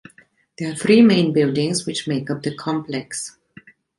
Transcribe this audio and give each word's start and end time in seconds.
There 0.57 0.71
are 0.71 0.75
three 0.75 1.03
main 1.03 1.31
buildings 1.31 1.85
which 1.85 2.07
make 2.07 2.31
up 2.31 2.41
the 2.41 2.55
complex. 2.55 3.37